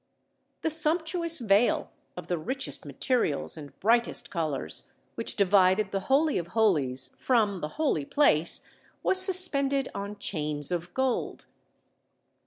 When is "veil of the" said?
1.41-2.39